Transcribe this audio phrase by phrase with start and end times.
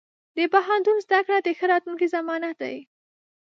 [0.37, 2.77] د پوهنتون زده کړه د ښه راتلونکي ضمانت دی.